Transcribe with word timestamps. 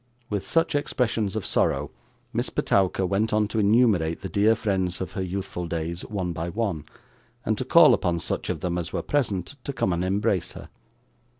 With 0.31 0.47
such 0.47 0.73
expressions 0.73 1.35
of 1.35 1.45
sorrow, 1.45 1.91
Miss 2.33 2.49
Petowker 2.49 3.05
went 3.05 3.31
on 3.33 3.47
to 3.49 3.59
enumerate 3.59 4.21
the 4.23 4.29
dear 4.29 4.55
friends 4.55 4.99
of 4.99 5.11
her 5.11 5.21
youthful 5.21 5.67
days 5.67 6.01
one 6.07 6.33
by 6.33 6.49
one, 6.49 6.85
and 7.45 7.55
to 7.59 7.65
call 7.65 7.93
upon 7.93 8.17
such 8.17 8.49
of 8.49 8.61
them 8.61 8.79
as 8.79 8.91
were 8.91 9.03
present 9.03 9.57
to 9.63 9.71
come 9.71 9.93
and 9.93 10.03
embrace 10.03 10.53
her. 10.53 10.69